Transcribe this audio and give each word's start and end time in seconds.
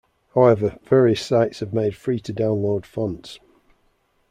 However, 0.33 0.79
various 0.83 1.21
sites 1.23 1.59
have 1.59 1.75
made 1.75 1.95
free-to-download 1.95 2.87
fonts. 2.87 3.37